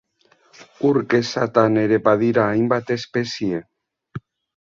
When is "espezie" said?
2.97-3.59